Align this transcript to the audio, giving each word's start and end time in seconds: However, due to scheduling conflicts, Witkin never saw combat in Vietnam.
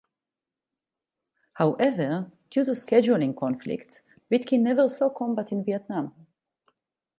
However, 1.53 2.31
due 2.49 2.65
to 2.65 2.71
scheduling 2.71 3.37
conflicts, 3.37 4.01
Witkin 4.31 4.61
never 4.61 4.89
saw 4.89 5.11
combat 5.11 5.51
in 5.51 5.63
Vietnam. 5.63 6.11